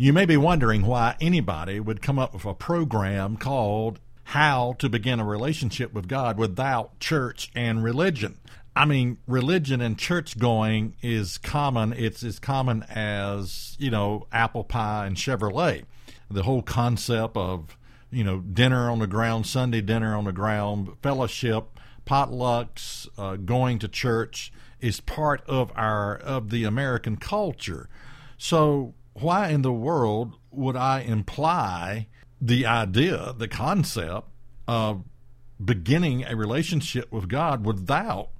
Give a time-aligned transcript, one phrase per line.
[0.00, 4.88] You may be wondering why anybody would come up with a program called How to
[4.88, 8.38] Begin a Relationship with God Without Church and Religion.
[8.76, 11.92] I mean, religion and church going is common.
[11.94, 15.82] It's as common as, you know, apple pie and Chevrolet.
[16.30, 17.76] The whole concept of,
[18.08, 21.76] you know, dinner on the ground, Sunday dinner on the ground, fellowship,
[22.06, 27.88] potlucks, uh, going to church is part of our of the American culture.
[28.36, 32.08] So why in the world would I imply
[32.40, 34.28] the idea, the concept
[34.66, 35.04] of
[35.62, 38.30] beginning a relationship with God without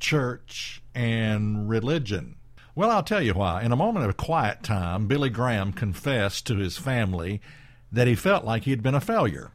[0.00, 2.36] church and religion?
[2.74, 3.62] Well, I'll tell you why.
[3.62, 7.40] In a moment of quiet time, Billy Graham confessed to his family
[7.90, 9.52] that he felt like he had been a failure.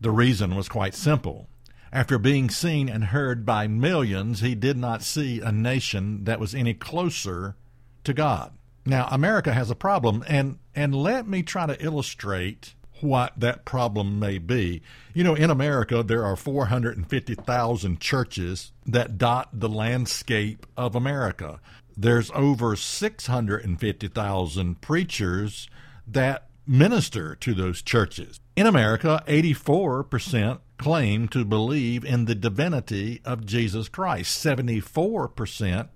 [0.00, 1.48] The reason was quite simple.
[1.92, 6.54] After being seen and heard by millions, he did not see a nation that was
[6.54, 7.56] any closer
[8.04, 8.57] to God.
[8.86, 14.18] Now, America has a problem, and, and let me try to illustrate what that problem
[14.18, 14.82] may be.
[15.14, 21.60] You know, in America, there are 450,000 churches that dot the landscape of America.
[21.96, 25.68] There's over 650,000 preachers
[26.06, 28.40] that minister to those churches.
[28.54, 34.44] In America, 84% claim to believe in the divinity of Jesus Christ.
[34.44, 35.88] 74%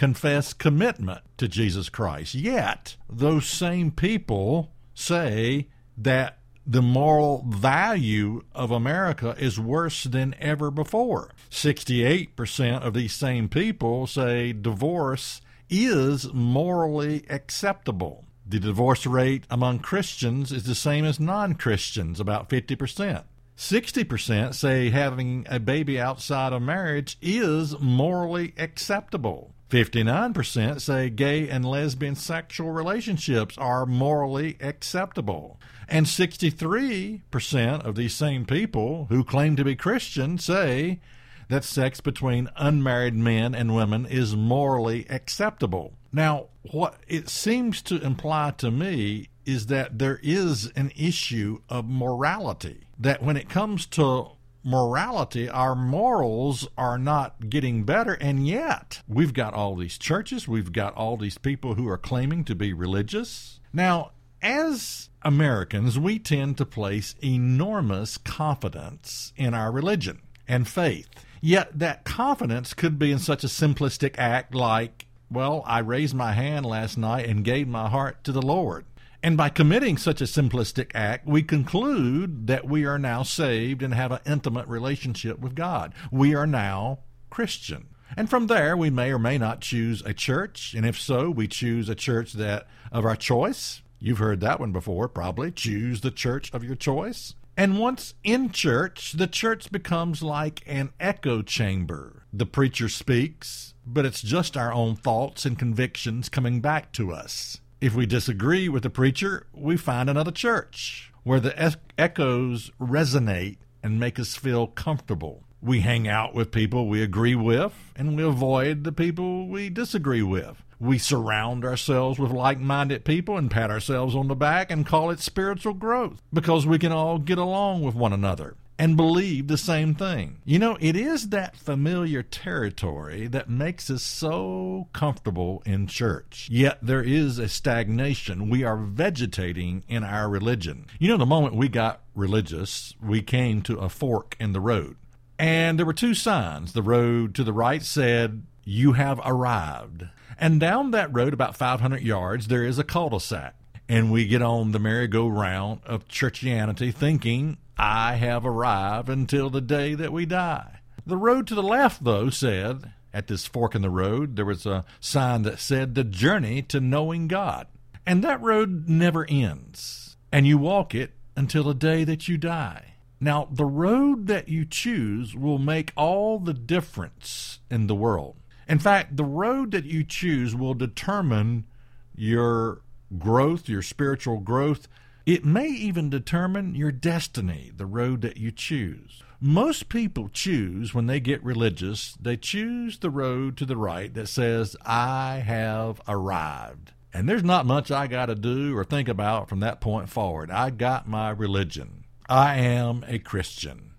[0.00, 2.34] confess commitment to Jesus Christ.
[2.34, 10.70] Yet, those same people say that the moral value of America is worse than ever
[10.70, 11.32] before.
[11.50, 18.24] 68% of these same people say divorce is morally acceptable.
[18.46, 23.24] The divorce rate among Christians is the same as non Christians, about 50%.
[23.54, 29.52] 60% say having a baby outside of marriage is morally acceptable.
[29.70, 35.60] 59% say gay and lesbian sexual relationships are morally acceptable.
[35.88, 41.00] And 63% of these same people who claim to be Christian say
[41.48, 45.94] that sex between unmarried men and women is morally acceptable.
[46.12, 51.88] Now, what it seems to imply to me is that there is an issue of
[51.88, 52.86] morality.
[52.98, 54.32] That when it comes to
[54.62, 58.14] morality, our morals are not getting better.
[58.14, 62.44] And yet, we've got all these churches, we've got all these people who are claiming
[62.44, 63.60] to be religious.
[63.72, 64.12] Now,
[64.42, 71.08] as Americans, we tend to place enormous confidence in our religion and faith.
[71.40, 76.32] Yet, that confidence could be in such a simplistic act like, well, I raised my
[76.32, 78.84] hand last night and gave my heart to the Lord.
[79.22, 83.92] And by committing such a simplistic act, we conclude that we are now saved and
[83.92, 85.92] have an intimate relationship with God.
[86.10, 87.88] We are now Christian.
[88.16, 90.74] And from there, we may or may not choose a church.
[90.74, 93.82] And if so, we choose a church that of our choice.
[93.98, 95.52] You've heard that one before, probably.
[95.52, 97.34] Choose the church of your choice.
[97.56, 102.22] And once in church, the church becomes like an echo chamber.
[102.32, 107.60] The preacher speaks, but it's just our own thoughts and convictions coming back to us.
[107.80, 113.98] If we disagree with the preacher, we find another church where the echoes resonate and
[113.98, 115.44] make us feel comfortable.
[115.62, 120.22] We hang out with people we agree with, and we avoid the people we disagree
[120.22, 120.62] with.
[120.78, 125.08] We surround ourselves with like minded people and pat ourselves on the back and call
[125.08, 129.58] it spiritual growth because we can all get along with one another and believe the
[129.58, 130.40] same thing.
[130.46, 136.48] You know, it is that familiar territory that makes us so comfortable in church.
[136.50, 138.48] Yet there is a stagnation.
[138.48, 140.86] We are vegetating in our religion.
[140.98, 144.96] You know, the moment we got religious, we came to a fork in the road.
[145.38, 146.72] And there were two signs.
[146.72, 150.04] The road to the right said, You have arrived.
[150.38, 153.56] And down that road, about 500 yards, there is a cul de sac.
[153.90, 159.94] And we get on the merry-go-round of churchianity thinking I have arrived until the day
[159.94, 160.78] that we die.
[161.04, 164.64] The road to the left, though, said, at this fork in the road, there was
[164.64, 167.66] a sign that said, The journey to knowing God.
[168.06, 172.94] And that road never ends, and you walk it until the day that you die.
[173.18, 178.36] Now, the road that you choose will make all the difference in the world.
[178.68, 181.66] In fact, the road that you choose will determine
[182.14, 182.82] your
[183.18, 184.88] growth, your spiritual growth,
[185.26, 189.22] it may even determine your destiny, the road that you choose.
[189.40, 194.28] Most people choose, when they get religious, they choose the road to the right that
[194.28, 196.92] says, I have arrived.
[197.12, 200.50] And there's not much I got to do or think about from that point forward.
[200.50, 202.04] I got my religion.
[202.28, 203.92] I am a Christian.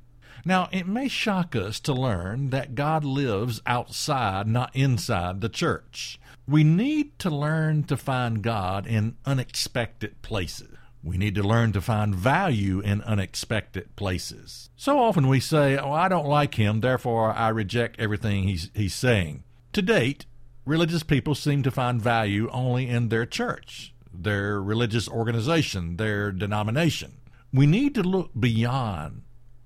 [0.46, 6.20] Now, it may shock us to learn that God lives outside, not inside the church.
[6.52, 10.76] We need to learn to find God in unexpected places.
[11.02, 14.70] We need to learn to find value in unexpected places.
[14.76, 18.94] So often we say, Oh, I don't like him, therefore I reject everything he's, he's
[18.94, 19.46] saying.
[19.72, 20.26] To date,
[20.66, 27.14] religious people seem to find value only in their church, their religious organization, their denomination.
[27.54, 29.22] We need to look beyond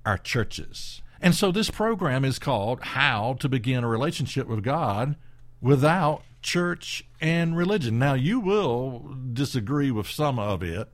[0.06, 1.02] our churches.
[1.20, 5.16] And so this program is called How to Begin a Relationship with God
[5.62, 7.98] Without Church and Religion.
[7.98, 10.90] Now, you will disagree with some of it,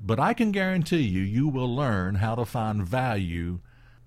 [0.00, 3.60] but I can guarantee you, you will learn how to find value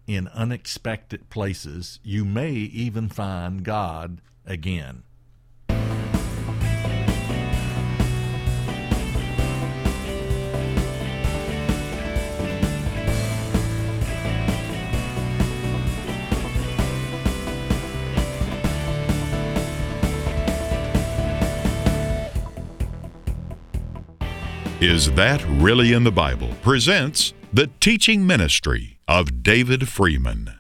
[0.07, 1.99] in unexpected places.
[2.03, 5.03] You may even find God again.
[24.79, 26.49] Is That Really in the Bible?
[26.61, 30.53] presents the teaching ministry of David Freeman.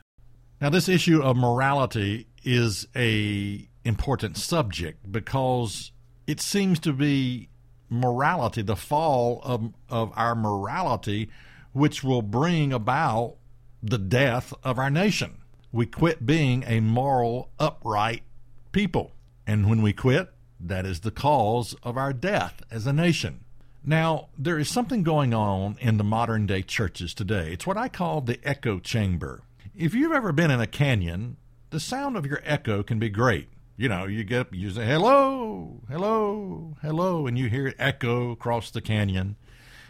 [0.59, 5.91] Now this issue of morality is a important subject because
[6.25, 7.49] it seems to be
[7.91, 11.29] morality, the fall of, of our morality,
[11.73, 13.35] which will bring about
[13.83, 15.43] the death of our nation.
[15.71, 18.23] We quit being a moral, upright
[18.71, 19.13] people.
[19.45, 23.41] And when we quit, that is the cause of our death as a nation.
[23.83, 27.53] Now, there is something going on in the modern day churches today.
[27.53, 29.43] It's what I call the echo chamber.
[29.75, 31.37] If you've ever been in a canyon,
[31.69, 33.49] the sound of your echo can be great.
[33.77, 38.31] You know, you get up, you say, hello, hello, hello, and you hear it echo
[38.31, 39.35] across the canyon.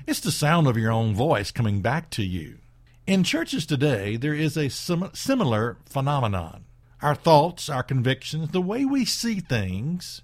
[0.06, 2.58] It's the sound of your own voice coming back to you.
[3.06, 6.66] In churches today, there is a sim- similar phenomenon.
[7.02, 10.22] Our thoughts, our convictions, the way we see things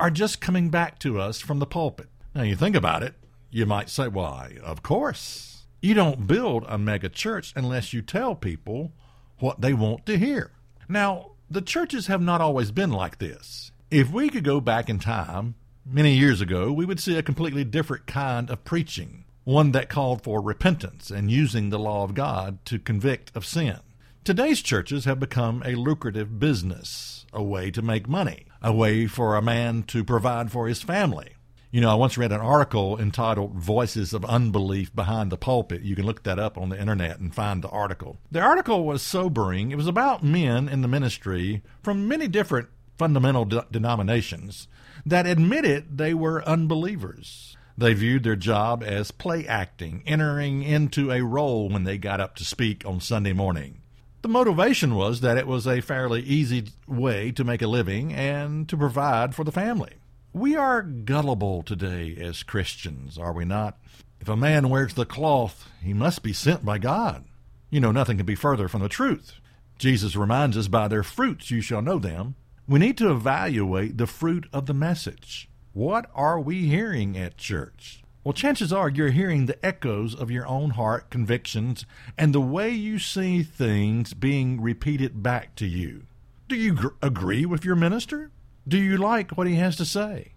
[0.00, 2.08] are just coming back to us from the pulpit.
[2.34, 3.14] Now, you think about it,
[3.50, 5.66] you might say, why, of course.
[5.80, 8.92] You don't build a mega church unless you tell people
[9.38, 10.50] what they want to hear.
[10.88, 13.70] Now, the churches have not always been like this.
[13.90, 15.54] If we could go back in time,
[15.86, 20.22] many years ago, we would see a completely different kind of preaching, one that called
[20.22, 23.78] for repentance and using the law of God to convict of sin.
[24.24, 29.36] Today's churches have become a lucrative business, a way to make money, a way for
[29.36, 31.34] a man to provide for his family,
[31.74, 35.82] you know, I once read an article entitled Voices of Unbelief Behind the Pulpit.
[35.82, 38.18] You can look that up on the internet and find the article.
[38.30, 39.72] The article was sobering.
[39.72, 44.68] It was about men in the ministry from many different fundamental de- denominations
[45.04, 47.56] that admitted they were unbelievers.
[47.76, 52.36] They viewed their job as play acting, entering into a role when they got up
[52.36, 53.80] to speak on Sunday morning.
[54.22, 58.68] The motivation was that it was a fairly easy way to make a living and
[58.68, 59.94] to provide for the family.
[60.36, 63.78] We are gullible today as Christians, are we not?
[64.20, 67.24] If a man wears the cloth, he must be sent by God.
[67.70, 69.34] You know, nothing can be further from the truth.
[69.78, 72.34] Jesus reminds us, by their fruits you shall know them.
[72.66, 75.48] We need to evaluate the fruit of the message.
[75.72, 78.02] What are we hearing at church?
[78.24, 81.86] Well, chances are you're hearing the echoes of your own heart convictions
[82.18, 86.06] and the way you see things being repeated back to you.
[86.48, 88.32] Do you gr- agree with your minister?
[88.66, 90.32] Do you like what he has to say?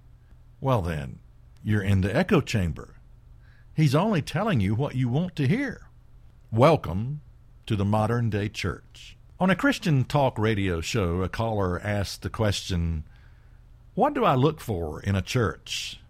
[0.59, 1.19] Well, then,
[1.63, 2.95] you're in the echo chamber.
[3.73, 5.87] He's only telling you what you want to hear.
[6.51, 7.21] Welcome
[7.67, 9.15] to the modern day church.
[9.39, 13.05] On a Christian talk radio show, a caller asked the question,
[13.93, 16.01] What do I look for in a church?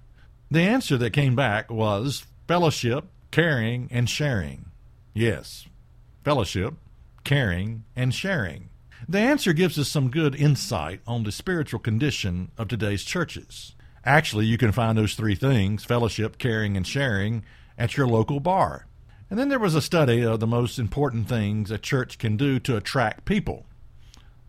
[0.50, 4.72] The answer that came back was fellowship, caring, and sharing.
[5.14, 5.68] Yes,
[6.24, 6.74] fellowship,
[7.24, 8.70] caring, and sharing.
[9.08, 13.76] The answer gives us some good insight on the spiritual condition of today's churches.
[14.04, 17.44] Actually, you can find those three things fellowship, caring, and sharing
[17.78, 18.88] at your local bar.
[19.30, 22.60] And then there was a study of the most important things a church can do
[22.62, 23.66] to attract people.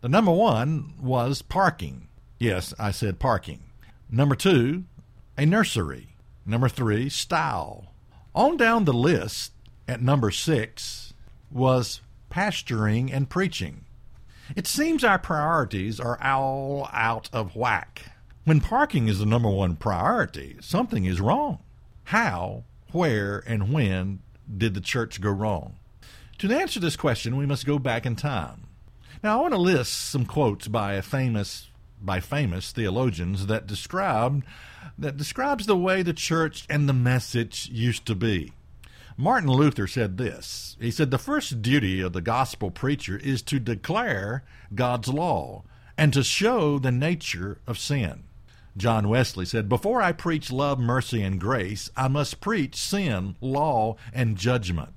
[0.01, 2.07] The number one was parking.
[2.39, 3.63] Yes, I said parking.
[4.09, 4.85] Number two,
[5.37, 6.15] a nursery.
[6.45, 7.93] Number three, style.
[8.33, 9.51] On down the list
[9.87, 11.13] at number six
[11.51, 11.99] was
[12.31, 13.85] pastoring and preaching.
[14.55, 18.11] It seems our priorities are all out of whack.
[18.45, 21.59] When parking is the number one priority, something is wrong.
[22.05, 24.19] How, where, and when
[24.57, 25.75] did the church go wrong?
[26.39, 28.67] To answer this question, we must go back in time.
[29.21, 31.67] Now, I want to list some quotes by famous
[32.01, 34.43] by famous theologians that describe
[34.97, 38.53] that describes the way the church and the message used to be.
[39.21, 40.77] Martin Luther said this.
[40.79, 45.65] He said, The first duty of the gospel preacher is to declare God's law
[45.97, 48.23] and to show the nature of sin.
[48.77, 53.97] John Wesley said, Before I preach love, mercy, and grace, I must preach sin, law,
[54.13, 54.93] and judgment.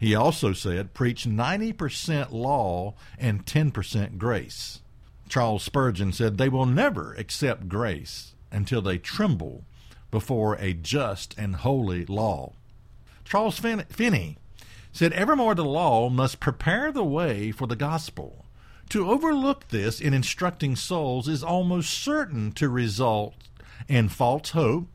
[0.00, 4.80] He also said, Preach 90% law and 10% grace.
[5.28, 9.64] Charles Spurgeon said, They will never accept grace until they tremble
[10.10, 12.54] before a just and holy law.
[13.26, 14.38] Charles Finney
[14.92, 18.46] said, Evermore the law must prepare the way for the gospel.
[18.90, 23.34] To overlook this in instructing souls is almost certain to result
[23.88, 24.86] in false hope,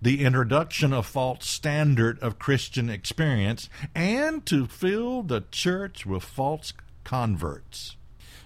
[0.00, 6.72] the introduction of false standard of Christian experience, and to fill the church with false
[7.04, 7.96] converts.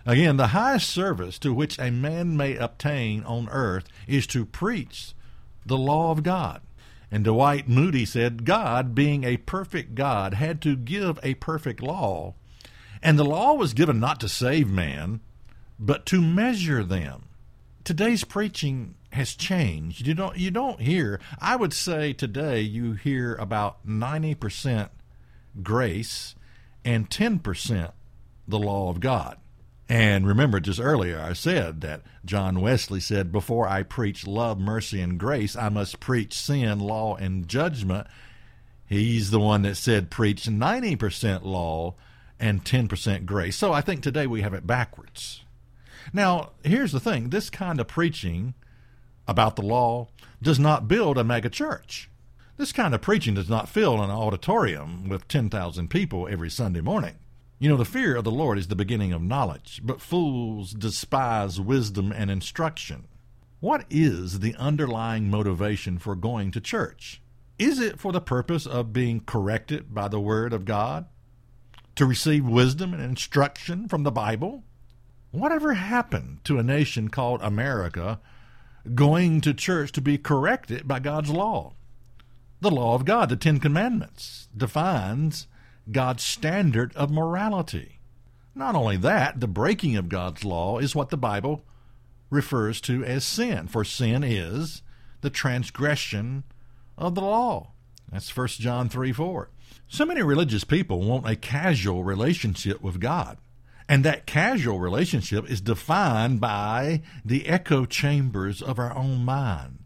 [0.04, 5.14] Again, the highest service to which a man may obtain on earth is to preach
[5.64, 6.60] the law of God.
[7.12, 12.34] And Dwight Moody said, God, being a perfect God, had to give a perfect law.
[13.02, 15.20] And the law was given not to save man,
[15.78, 17.24] but to measure them.
[17.84, 20.06] Today's preaching has changed.
[20.06, 21.20] You don't you don't hear.
[21.38, 24.88] I would say today you hear about 90%
[25.62, 26.34] grace
[26.82, 27.92] and 10%
[28.48, 29.36] the law of God.
[29.92, 35.02] And remember, just earlier I said that John Wesley said, Before I preach love, mercy,
[35.02, 38.06] and grace, I must preach sin, law, and judgment.
[38.86, 41.96] He's the one that said, Preach 90% law
[42.40, 43.54] and 10% grace.
[43.54, 45.44] So I think today we have it backwards.
[46.10, 48.54] Now, here's the thing this kind of preaching
[49.28, 50.08] about the law
[50.40, 52.06] does not build a megachurch.
[52.56, 57.16] This kind of preaching does not fill an auditorium with 10,000 people every Sunday morning.
[57.62, 61.60] You know, the fear of the Lord is the beginning of knowledge, but fools despise
[61.60, 63.06] wisdom and instruction.
[63.60, 67.22] What is the underlying motivation for going to church?
[67.60, 71.06] Is it for the purpose of being corrected by the Word of God?
[71.94, 74.64] To receive wisdom and instruction from the Bible?
[75.30, 78.18] Whatever happened to a nation called America
[78.92, 81.74] going to church to be corrected by God's law?
[82.60, 85.46] The law of God, the Ten Commandments, defines
[85.90, 88.00] God's standard of morality.
[88.54, 91.64] Not only that, the breaking of God's law is what the Bible
[92.30, 94.82] refers to as sin, for sin is
[95.20, 96.44] the transgression
[96.96, 97.72] of the law.
[98.10, 99.50] That's 1 John 3 4.
[99.88, 103.38] So many religious people want a casual relationship with God.
[103.88, 109.84] And that casual relationship is defined by the echo chambers of our own mind.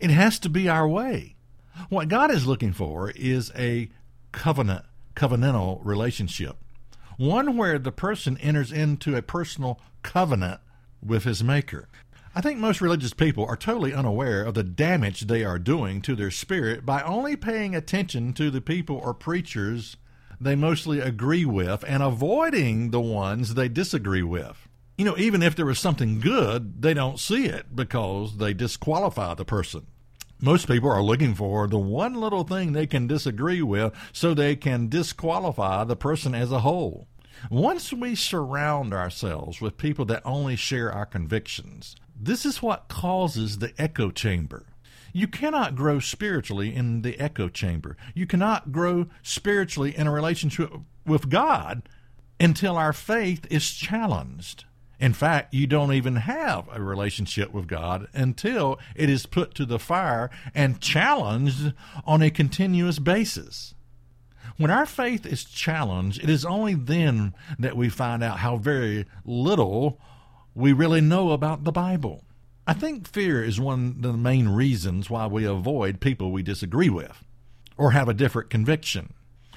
[0.00, 1.36] It has to be our way.
[1.88, 3.90] What God is looking for is a
[4.32, 4.84] covenant
[5.14, 6.56] covenantal relationship,
[7.16, 10.60] one where the person enters into a personal covenant
[11.04, 11.88] with his Maker.
[12.36, 16.16] I think most religious people are totally unaware of the damage they are doing to
[16.16, 19.96] their spirit by only paying attention to the people or preachers
[20.40, 24.68] they mostly agree with and avoiding the ones they disagree with.
[24.98, 29.34] You know, even if there was something good, they don't see it because they disqualify
[29.34, 29.86] the person.
[30.40, 34.56] Most people are looking for the one little thing they can disagree with so they
[34.56, 37.06] can disqualify the person as a whole.
[37.50, 43.58] Once we surround ourselves with people that only share our convictions, this is what causes
[43.58, 44.66] the echo chamber.
[45.12, 47.96] You cannot grow spiritually in the echo chamber.
[48.14, 50.72] You cannot grow spiritually in a relationship
[51.06, 51.88] with God
[52.40, 54.64] until our faith is challenged.
[55.04, 59.66] In fact, you don't even have a relationship with God until it is put to
[59.66, 61.74] the fire and challenged
[62.06, 63.74] on a continuous basis.
[64.56, 69.04] When our faith is challenged, it is only then that we find out how very
[69.26, 70.00] little
[70.54, 72.24] we really know about the Bible.
[72.66, 76.88] I think fear is one of the main reasons why we avoid people we disagree
[76.88, 77.22] with
[77.76, 79.12] or have a different conviction.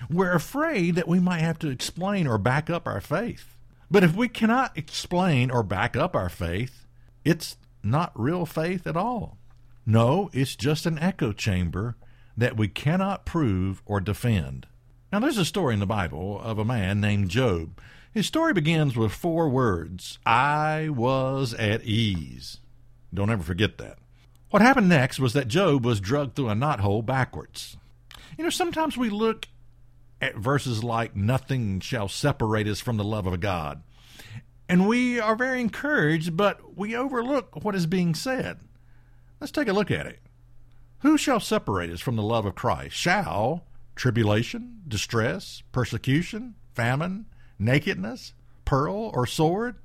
[0.10, 3.57] We're afraid that we might have to explain or back up our faith.
[3.90, 6.86] But if we cannot explain or back up our faith,
[7.24, 9.38] it's not real faith at all.
[9.86, 11.96] No, it's just an echo chamber
[12.36, 14.68] that we cannot prove or defend.
[15.12, 17.80] Now, there's a story in the Bible of a man named Job.
[18.14, 22.60] His story begins with four words I was at ease.
[23.14, 24.00] Don't ever forget that.
[24.50, 27.78] What happened next was that Job was drugged through a knothole backwards.
[28.38, 29.48] You know, sometimes we look
[30.36, 33.84] verses like, Nothing shall separate us from the love of God.
[34.70, 38.60] And we are very encouraged, but we overlook what is being said.
[39.40, 40.20] Let's take a look at it.
[41.00, 42.96] Who shall separate us from the love of Christ?
[42.96, 43.64] Shall
[43.96, 47.28] tribulation, distress, persecution, famine,
[47.60, 48.34] nakedness,
[48.66, 49.76] peril, or sword?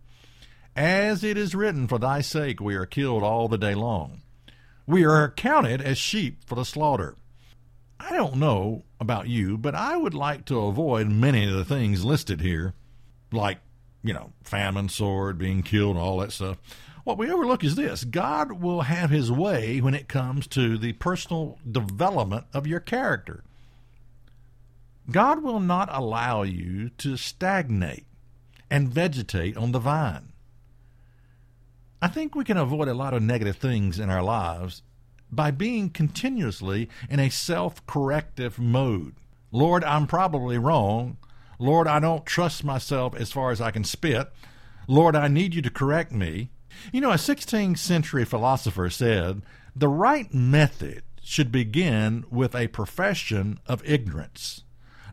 [0.74, 4.22] As it is written, For thy sake we are killed all the day long.
[4.86, 7.14] We are counted as sheep for the slaughter.
[8.04, 12.04] I don't know about you, but I would like to avoid many of the things
[12.04, 12.74] listed here,
[13.30, 13.58] like
[14.02, 16.58] you know, famine, sword, being killed, all that stuff.
[17.04, 20.92] What we overlook is this God will have his way when it comes to the
[20.94, 23.44] personal development of your character.
[25.10, 28.06] God will not allow you to stagnate
[28.70, 30.32] and vegetate on the vine.
[32.00, 34.82] I think we can avoid a lot of negative things in our lives
[35.32, 39.14] by being continuously in a self corrective mode.
[39.50, 41.16] Lord, I'm probably wrong.
[41.58, 44.32] Lord, I don't trust myself as far as I can spit.
[44.86, 46.50] Lord, I need you to correct me.
[46.92, 49.42] You know, a 16th century philosopher said
[49.74, 54.64] the right method should begin with a profession of ignorance.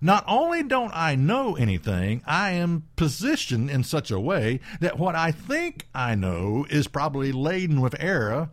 [0.02, 5.16] Not only don't I know anything, I am positioned in such a way that what
[5.16, 8.50] I think I know is probably laden with error,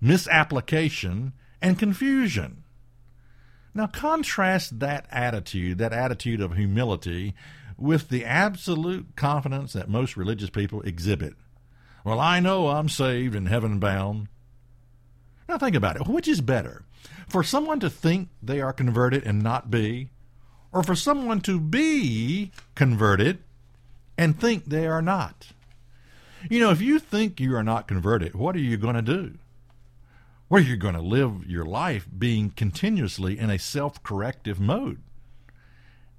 [0.00, 1.32] misapplication,
[1.62, 2.64] and confusion.
[3.74, 7.34] Now, contrast that attitude, that attitude of humility,
[7.76, 11.34] with the absolute confidence that most religious people exhibit.
[12.04, 14.28] Well, I know I'm saved and heaven bound.
[15.48, 16.06] Now, think about it.
[16.06, 16.84] Which is better?
[17.28, 20.10] For someone to think they are converted and not be,
[20.72, 23.42] or for someone to be converted
[24.16, 25.48] and think they are not?
[26.50, 29.38] You know, if you think you are not converted, what are you going to do?
[30.48, 35.00] Well, you're going to live your life being continuously in a self corrective mode.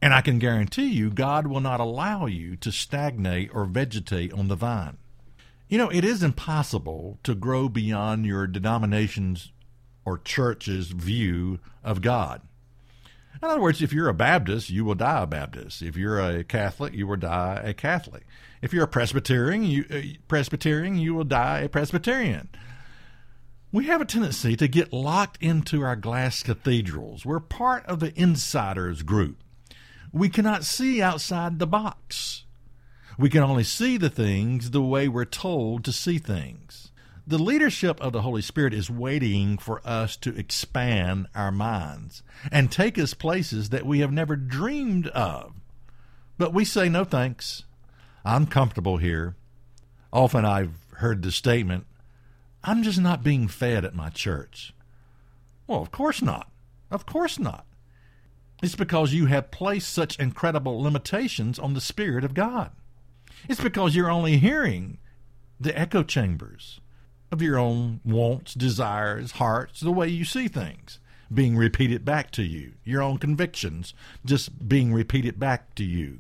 [0.02, 4.48] And I can guarantee you, God will not allow you to stagnate or vegetate on
[4.48, 4.98] the vine.
[5.68, 9.52] You know, it is impossible to grow beyond your denomination's
[10.06, 12.42] or church's view of God.
[13.42, 15.82] In other words, if you're a Baptist, you will die a Baptist.
[15.82, 18.26] If you're a Catholic, you will die a Catholic.
[18.62, 22.50] If you're a Presbyterian, you uh, Presbyterian, you will die a Presbyterian.
[23.76, 27.26] We have a tendency to get locked into our glass cathedrals.
[27.26, 29.36] We're part of the insiders group.
[30.14, 32.46] We cannot see outside the box.
[33.20, 36.94] We can only see the things the way we're told to see things.
[37.28, 42.72] The leadership of the Holy Spirit is waiting for us to expand our minds and
[42.72, 45.52] take us places that we have never dreamed of.
[46.38, 47.64] But we say, no thanks.
[48.24, 49.36] I'm comfortable here.
[50.14, 51.88] Often I've heard the statement,
[52.68, 54.74] I'm just not being fed at my church.
[55.68, 56.50] Well, of course not.
[56.90, 57.66] Of course not.
[58.64, 62.72] It's because you have placed such incredible limitations on the Spirit of God.
[63.48, 64.98] It's because you're only hearing
[65.60, 66.80] the echo chambers
[67.32, 71.00] of your own wants, desires, hearts, the way you see things
[71.32, 73.94] being repeated back to you, your own convictions
[74.26, 76.20] just being repeated back to you.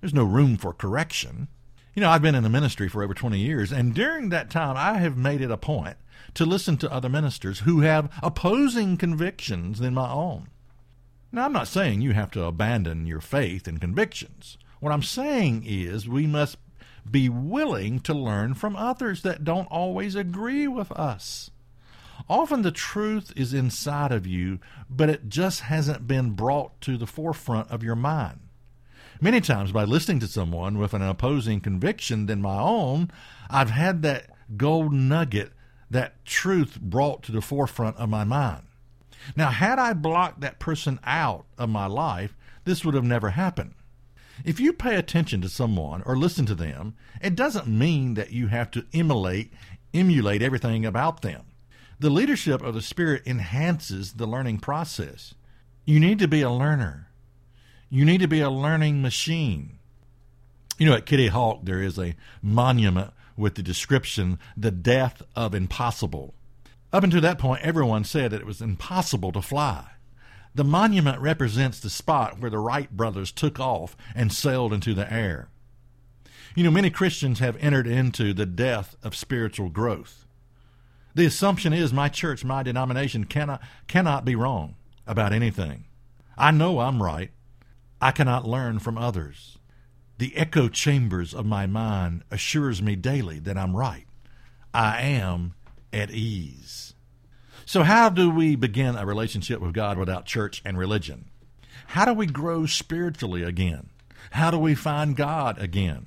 [0.00, 1.48] There's no room for correction.
[1.92, 4.76] You know, I've been in the ministry for over 20 years, and during that time,
[4.76, 5.96] I have made it a point
[6.34, 10.48] to listen to other ministers who have opposing convictions than my own.
[11.32, 14.56] Now, I'm not saying you have to abandon your faith and convictions.
[14.78, 16.58] What I'm saying is we must
[17.08, 21.50] be willing to learn from others that don't always agree with us.
[22.28, 27.06] Often the truth is inside of you, but it just hasn't been brought to the
[27.06, 28.40] forefront of your mind.
[29.22, 33.10] Many times, by listening to someone with an opposing conviction than my own,
[33.50, 35.52] I've had that gold nugget,
[35.90, 38.62] that truth brought to the forefront of my mind.
[39.36, 43.74] Now, had I blocked that person out of my life, this would have never happened.
[44.42, 48.46] If you pay attention to someone or listen to them, it doesn't mean that you
[48.46, 49.52] have to emulate
[49.92, 51.42] emulate everything about them.
[51.98, 55.34] The leadership of the Spirit enhances the learning process.
[55.84, 57.09] You need to be a learner.
[57.90, 59.78] You need to be a learning machine.
[60.78, 65.54] You know, at Kitty Hawk, there is a monument with the description, the death of
[65.54, 66.34] impossible.
[66.92, 69.90] Up until that point, everyone said that it was impossible to fly.
[70.54, 75.12] The monument represents the spot where the Wright brothers took off and sailed into the
[75.12, 75.48] air.
[76.54, 80.26] You know, many Christians have entered into the death of spiritual growth.
[81.14, 84.76] The assumption is my church, my denomination cannot cannot be wrong
[85.06, 85.86] about anything.
[86.38, 87.30] I know I'm right.
[88.00, 89.58] I cannot learn from others.
[90.18, 94.06] The echo chambers of my mind assures me daily that I'm right.
[94.72, 95.54] I am
[95.92, 96.94] at ease.
[97.66, 101.26] So, how do we begin a relationship with God without church and religion?
[101.88, 103.90] How do we grow spiritually again?
[104.32, 106.06] How do we find God again?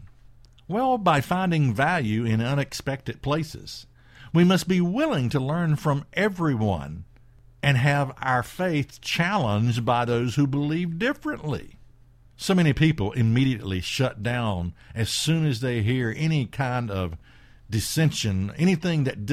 [0.68, 3.86] Well, by finding value in unexpected places.
[4.34, 7.06] We must be willing to learn from everyone
[7.62, 11.78] and have our faith challenged by those who believe differently.
[12.44, 17.16] So many people immediately shut down as soon as they hear any kind of
[17.70, 19.26] dissension, anything that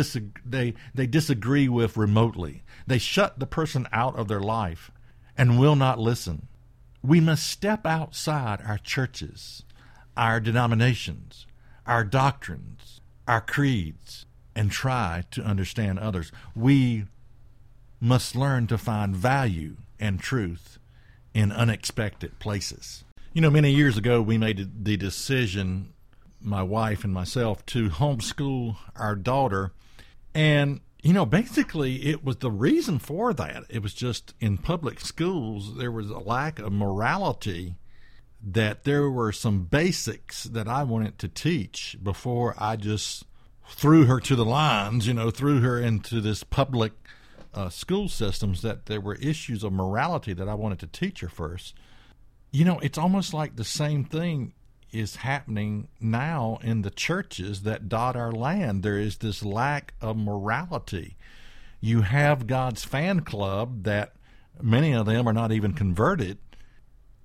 [0.47, 2.63] they, they disagree with remotely.
[2.87, 4.93] They shut the person out of their life
[5.37, 6.47] and will not listen.
[7.03, 9.65] We must step outside our churches,
[10.17, 11.49] our denominations,
[11.89, 16.31] our doctrines, our creeds, and try to understand others.
[16.55, 17.07] We
[17.99, 20.79] must learn to find value and truth
[21.35, 23.05] in unexpected places.
[23.33, 25.93] You know, many years ago, we made the decision,
[26.41, 29.73] my wife and myself, to homeschool our daughter.
[30.35, 33.65] And, you know, basically, it was the reason for that.
[33.69, 37.77] It was just in public schools, there was a lack of morality
[38.43, 43.25] that there were some basics that I wanted to teach before I just
[43.69, 46.93] threw her to the lines, you know, threw her into this public
[47.55, 51.29] uh, school systems, that there were issues of morality that I wanted to teach her
[51.29, 51.75] first
[52.51, 54.55] you know, it's almost like the same thing
[54.93, 58.83] is happening now in the churches that dot our land.
[58.83, 61.17] There is this lack of morality.
[61.81, 64.15] You have God's fan club that
[64.61, 66.39] many of them are not even converted.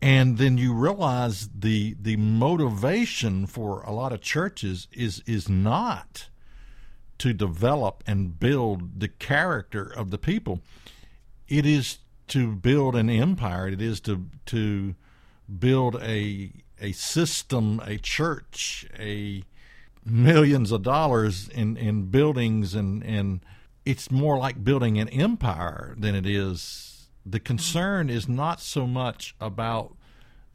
[0.02, 6.30] And then you realize the the motivation for a lot of churches is is not
[7.20, 10.62] to develop and build the character of the people.
[11.48, 12.00] It is
[12.30, 13.68] to build an empire.
[13.68, 14.96] It is to to
[15.60, 16.52] build a
[16.82, 19.44] a system, a church, a
[20.04, 23.40] millions of dollars in, in buildings and, and
[23.86, 29.36] it's more like building an empire than it is the concern is not so much
[29.42, 29.96] about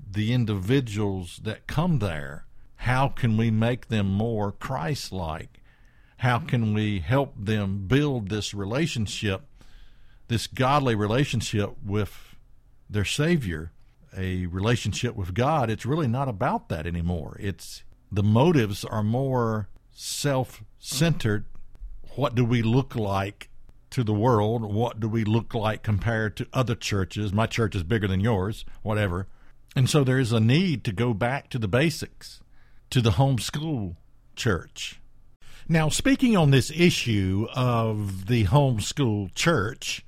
[0.09, 2.47] the individuals that come there.
[2.77, 5.60] How can we make them more Christ like?
[6.21, 9.43] How can we help them build this relationship,
[10.29, 12.37] this godly relationship with
[12.89, 13.73] their Savior?
[14.17, 17.37] a relationship with God, it's really not about that anymore.
[17.41, 21.45] It's the motives are more self centered.
[22.17, 23.49] What do we look like
[23.91, 24.63] to the world?
[24.63, 27.33] What do we look like compared to other churches?
[27.33, 29.27] My church is bigger than yours, whatever.
[29.77, 32.41] And so there is a need to go back to the basics,
[32.91, 33.97] to the homeschool
[34.35, 35.01] church.
[35.71, 40.05] Now, speaking on this issue of the homeschool church,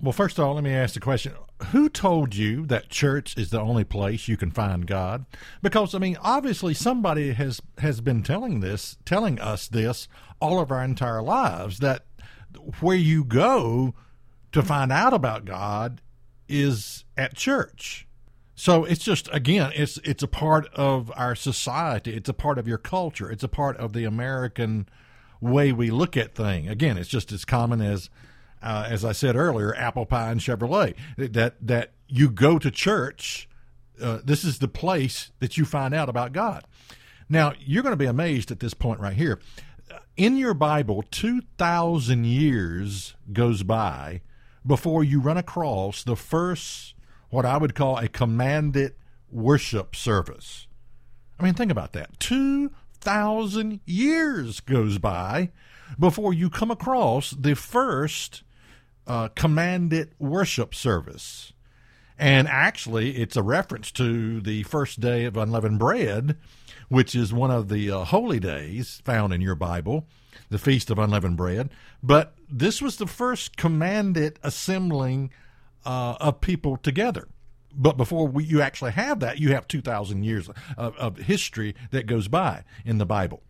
[0.00, 1.32] well, first of all, let me ask the question
[1.72, 5.26] who told you that church is the only place you can find God?
[5.62, 10.06] Because I mean, obviously somebody has has been telling this, telling us this
[10.40, 12.06] all of our entire lives that
[12.78, 13.94] where you go
[14.52, 16.00] to find out about God
[16.48, 18.06] is at church.
[18.54, 22.14] So it's just again, it's it's a part of our society.
[22.14, 23.30] It's a part of your culture.
[23.30, 24.88] It's a part of the American
[25.40, 26.70] way we look at things.
[26.70, 28.10] Again, it's just as common as
[28.62, 30.94] uh, as I said earlier, apple pie and Chevrolet.
[31.16, 33.48] That that you go to church.
[34.00, 36.64] Uh, this is the place that you find out about God.
[37.28, 39.40] Now you're going to be amazed at this point right here.
[40.16, 44.20] In your Bible, two thousand years goes by
[44.66, 46.94] before you run across the first
[47.32, 48.92] what I would call a commanded
[49.30, 50.66] worship service.
[51.40, 52.20] I mean, think about that.
[52.20, 55.50] Two thousand years goes by
[55.98, 58.42] before you come across the first
[59.06, 61.54] uh, commanded worship service.
[62.18, 66.36] And actually, it's a reference to the first day of unleavened bread,
[66.88, 70.06] which is one of the uh, holy days found in your Bible,
[70.50, 71.70] the Feast of Unleavened Bread.
[72.02, 75.30] But this was the first commanded assembling
[75.84, 77.28] uh, of people together.
[77.74, 82.06] But before we, you actually have that, you have 2,000 years of, of history that
[82.06, 83.42] goes by in the Bible.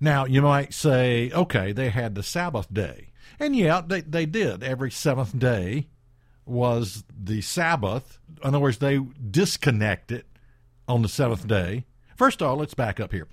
[0.00, 3.08] Now, you might say, okay, they had the Sabbath day.
[3.38, 4.62] And yeah, they, they did.
[4.62, 5.88] Every seventh day
[6.46, 8.18] was the Sabbath.
[8.42, 10.24] In other words, they disconnected
[10.88, 11.84] on the seventh day.
[12.16, 13.28] First of all, let's back up here.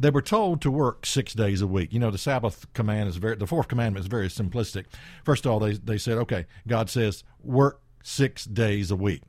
[0.00, 1.92] They were told to work six days a week.
[1.92, 4.86] You know, the Sabbath command is very, the fourth commandment is very simplistic.
[5.24, 9.22] First of all, they, they said, okay, God says, work six days a week.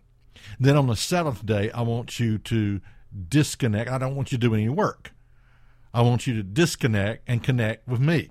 [0.61, 2.79] Then on the seventh day, I want you to
[3.27, 3.91] disconnect.
[3.91, 5.11] I don't want you to do any work.
[5.93, 8.29] I want you to disconnect and connect with me.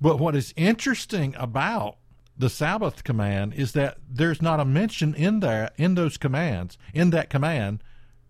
[0.00, 1.98] But what is interesting about
[2.38, 7.10] the Sabbath command is that there's not a mention in there in those commands in
[7.10, 7.84] that command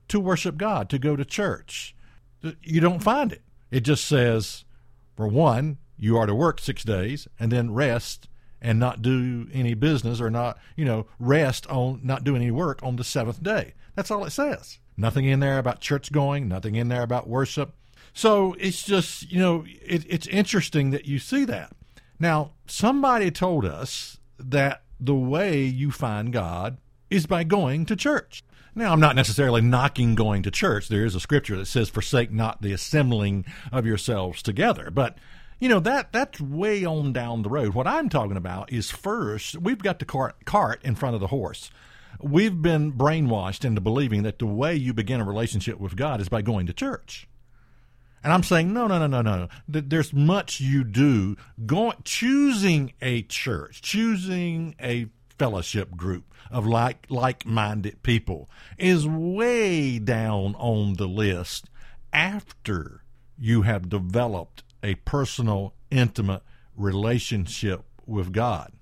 [0.08, 1.94] to worship God, to go to church.
[2.60, 3.42] You don't find it.
[3.72, 4.64] It just says,
[5.16, 8.28] for one, you are to work six days and then rest
[8.60, 12.80] and not do any business or not, you know, rest on not doing any work
[12.82, 13.72] on the seventh day.
[13.96, 14.78] That's all it says.
[14.96, 17.74] Nothing in there about church going, nothing in there about worship.
[18.12, 21.72] So it's just, you know, it, it's interesting that you see that.
[22.20, 26.76] Now, somebody told us that the way you find God
[27.08, 28.44] is by going to church.
[28.74, 30.88] Now, I'm not necessarily knocking going to church.
[30.88, 35.18] There is a scripture that says, "Forsake not the assembling of yourselves together." But
[35.60, 37.74] you know that that's way on down the road.
[37.74, 41.28] What I'm talking about is first we've got the cart, cart in front of the
[41.28, 41.70] horse.
[42.20, 46.28] we've been brainwashed into believing that the way you begin a relationship with God is
[46.28, 47.28] by going to church.
[48.24, 49.48] And I'm saying, no, no, no, no, no.
[49.66, 51.36] There's much you do.
[51.66, 55.06] Going, choosing a church, choosing a
[55.38, 61.68] fellowship group of like like-minded people is way down on the list
[62.12, 63.02] after
[63.38, 66.42] you have developed a personal, intimate
[66.76, 68.72] relationship with God.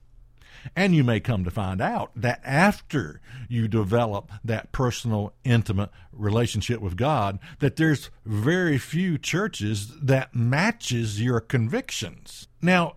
[0.76, 6.80] And you may come to find out that after you develop that personal, intimate relationship
[6.80, 12.48] with God, that there's very few churches that matches your convictions.
[12.60, 12.96] Now,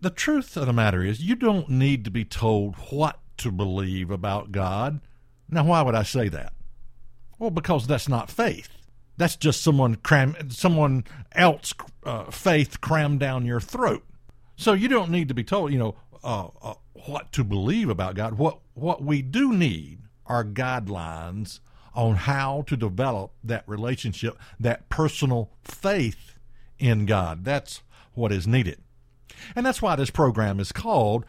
[0.00, 4.10] the truth of the matter is you don't need to be told what to believe
[4.10, 5.00] about God.
[5.48, 6.52] Now, why would I say that?
[7.38, 8.68] Well, because that's not faith.
[9.16, 11.74] That's just someone cram someone else
[12.04, 14.04] uh, faith crammed down your throat.
[14.56, 16.74] So you don't need to be told, you know, uh, uh,
[17.06, 18.34] what to believe about God.
[18.34, 21.60] What what we do need are guidelines
[21.94, 26.34] on how to develop that relationship, that personal faith
[26.78, 27.44] in God.
[27.44, 27.82] That's
[28.14, 28.78] what is needed.
[29.56, 31.24] And that's why this program is called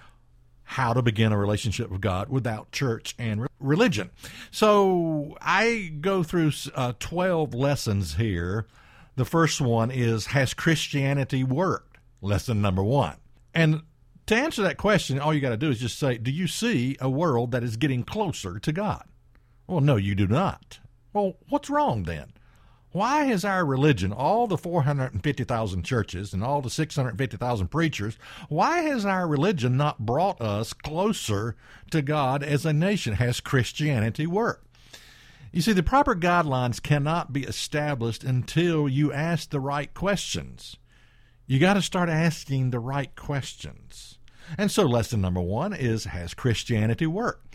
[0.69, 4.11] How to Begin a Relationship with God Without Church and Religion.
[4.51, 8.67] So I go through uh, 12 lessons here.
[9.15, 11.97] The first one is Has Christianity worked?
[12.21, 13.15] Lesson number one.
[13.51, 13.81] And
[14.27, 16.95] to answer that question, all you got to do is just say, Do you see
[17.01, 19.05] a world that is getting closer to God?
[19.65, 20.77] Well, no, you do not.
[21.13, 22.31] Well, what's wrong then?
[22.91, 29.05] Why has our religion, all the 450,000 churches and all the 650,000 preachers, why has
[29.05, 31.55] our religion not brought us closer
[31.91, 33.13] to God as a nation?
[33.13, 34.65] Has Christianity worked?
[35.51, 40.77] You see, the proper guidelines cannot be established until you ask the right questions.
[41.45, 44.19] You got to start asking the right questions.
[44.57, 47.48] And so, lesson number one is Has Christianity worked?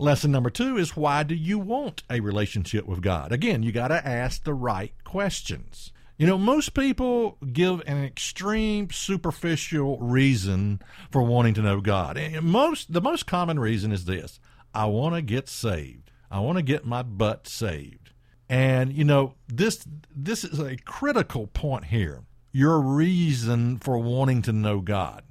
[0.00, 3.32] Lesson number two is why do you want a relationship with God?
[3.32, 5.92] Again, you got to ask the right questions.
[6.16, 10.80] You know, most people give an extreme superficial reason
[11.10, 12.16] for wanting to know God.
[12.16, 14.38] And most the most common reason is this.
[14.74, 16.10] I want to get saved.
[16.30, 18.10] I want to get my butt saved.
[18.48, 19.84] And you know, this
[20.14, 22.22] this is a critical point here.
[22.52, 25.24] Your reason for wanting to know God.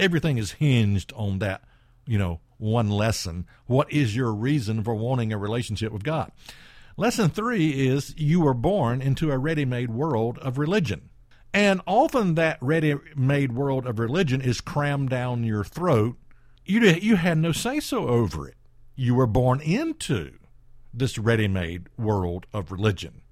[0.00, 1.62] Everything is hinged on that,
[2.06, 3.46] you know, one lesson.
[3.66, 6.32] What is your reason for wanting a relationship with God?
[6.96, 11.10] Lesson three is you were born into a ready made world of religion.
[11.52, 16.16] And often that ready made world of religion is crammed down your throat.
[16.64, 18.56] You, you had no say so over it.
[18.94, 20.32] You were born into
[20.94, 23.22] this ready made world of religion.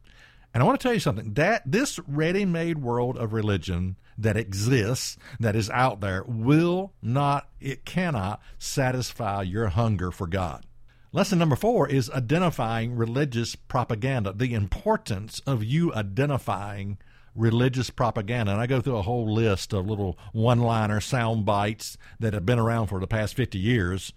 [0.53, 4.37] And I want to tell you something that this ready made world of religion that
[4.37, 10.65] exists, that is out there, will not, it cannot satisfy your hunger for God.
[11.13, 16.99] Lesson number four is identifying religious propaganda, the importance of you identifying
[17.35, 18.53] religious propaganda.
[18.53, 22.47] And I go through a whole list of little one liner sound bites that have
[22.47, 24.13] been around for the past 50 years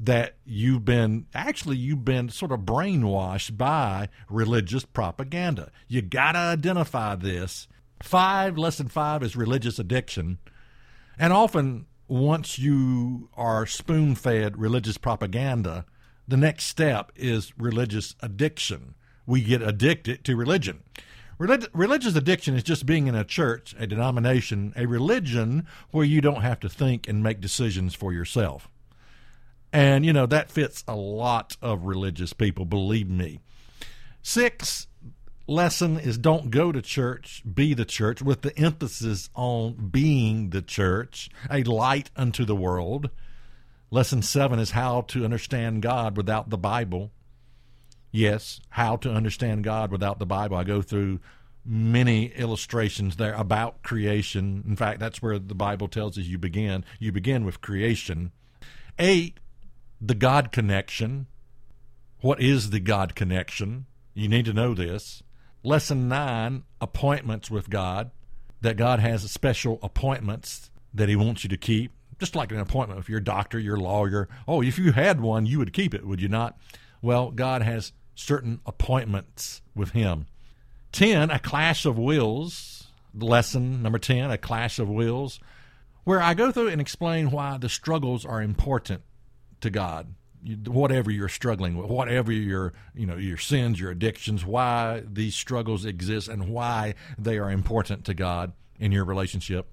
[0.00, 5.70] that you've been actually you've been sort of brainwashed by religious propaganda.
[5.86, 7.68] You got to identify this
[8.02, 10.38] Five, lesson five is religious addiction.
[11.18, 15.86] And often, once you are spoon fed religious propaganda,
[16.26, 18.94] the next step is religious addiction.
[19.26, 20.82] We get addicted to religion.
[21.38, 26.20] Relig- religious addiction is just being in a church, a denomination, a religion where you
[26.20, 28.68] don't have to think and make decisions for yourself.
[29.72, 33.40] And, you know, that fits a lot of religious people, believe me.
[34.22, 34.86] Six,
[35.46, 40.62] lesson is don't go to church, be the church, with the emphasis on being the
[40.62, 43.10] church, a light unto the world.
[43.90, 47.10] Lesson seven is how to understand God without the Bible.
[48.10, 50.56] Yes, how to understand God without the Bible.
[50.56, 51.20] I go through
[51.64, 54.64] many illustrations there about creation.
[54.66, 56.84] In fact, that's where the Bible tells us you begin.
[56.98, 58.32] You begin with creation.
[58.98, 59.38] Eight,
[60.00, 61.26] the God connection.
[62.20, 63.86] What is the God connection?
[64.14, 65.22] You need to know this.
[65.64, 68.10] Lesson nine appointments with God,
[68.60, 72.98] that God has special appointments that He wants you to keep, just like an appointment
[72.98, 74.28] with your doctor, your lawyer.
[74.48, 76.58] Oh, if you had one, you would keep it, would you not?
[77.00, 80.26] Well, God has certain appointments with Him.
[80.92, 82.88] 10, a clash of wills.
[83.14, 85.38] Lesson number 10, a clash of wills,
[86.04, 89.02] where I go through and explain why the struggles are important
[89.60, 90.14] to God
[90.66, 95.84] whatever you're struggling with, whatever your you know your sins, your addictions, why these struggles
[95.84, 99.72] exist, and why they are important to God in your relationship.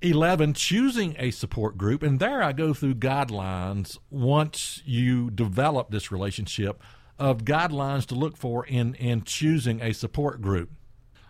[0.00, 2.04] 11, choosing a support group.
[2.04, 6.80] And there I go through guidelines once you develop this relationship
[7.18, 10.70] of guidelines to look for in, in choosing a support group.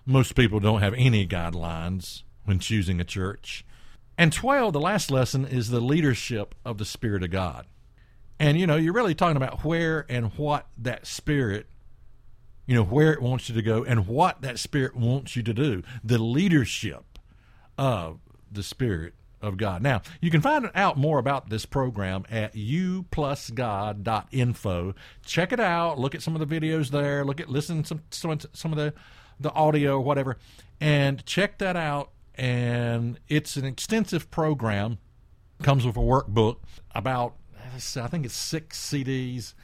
[0.05, 3.65] Most people don't have any guidelines when choosing a church.
[4.19, 7.67] And 12, the last lesson, is the leadership of the Spirit of God.
[8.39, 11.67] And, you know, you're really talking about where and what that Spirit,
[12.67, 15.55] you know, where it wants you to go and what that Spirit wants you to
[15.55, 15.83] do.
[16.05, 17.19] The leadership
[17.77, 18.21] of
[18.51, 19.83] the Spirit of God.
[19.83, 24.95] Now, you can find out more about this program at uplusgod.info.
[25.25, 25.99] Check it out.
[25.99, 27.25] Look at some of the videos there.
[27.25, 28.93] Look at listen to some some of the
[29.41, 30.37] the audio, or whatever,
[30.81, 32.11] and check that out.
[32.35, 34.99] And it's an extensive program.
[35.63, 36.57] Comes with a workbook
[36.95, 37.35] about
[37.97, 39.55] I think it's six CDs.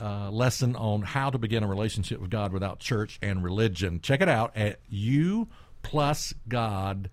[0.00, 4.00] Uh, lesson on how to begin a relationship with God without church and religion.
[4.00, 7.10] Check it out at uplusgod.info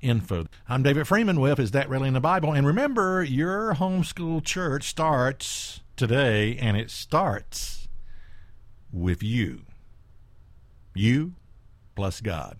[0.00, 0.46] info.
[0.68, 2.52] I'm David Freeman with Is That Really in the Bible?
[2.52, 7.88] And remember, your homeschool church starts today, and it starts
[8.92, 9.62] with you.
[10.94, 11.34] You
[11.96, 12.58] plus God.